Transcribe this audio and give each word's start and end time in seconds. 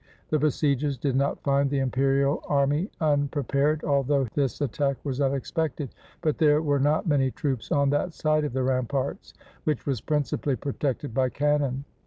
The 0.31 0.39
besiegers 0.39 0.97
did 0.97 1.15
not 1.15 1.43
find 1.43 1.69
the 1.69 1.77
imperial 1.77 2.41
army 2.47 2.89
unpre 2.99 3.45
349 3.45 3.45
AUSTRIA 3.45 3.45
HUNGARY 3.45 3.45
pared, 3.45 3.83
although 3.83 4.23
this 4.33 4.59
attack 4.61 4.97
was 5.03 5.21
unexpected; 5.21 5.89
but 6.21 6.39
there 6.39 6.59
were 6.59 6.79
not 6.79 7.05
many 7.05 7.29
troops 7.29 7.71
on 7.71 7.91
that 7.91 8.15
side 8.15 8.43
of 8.43 8.53
the 8.53 8.63
ramparts, 8.63 9.35
which 9.63 9.85
was 9.85 10.01
principally 10.01 10.55
protected 10.55 11.13
by 11.13 11.29
cannon. 11.29 11.85